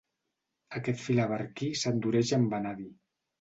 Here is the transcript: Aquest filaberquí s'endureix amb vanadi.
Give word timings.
Aquest 0.79 1.03
filaberquí 1.09 1.69
s'endureix 1.83 2.33
amb 2.39 2.57
vanadi. 2.57 2.89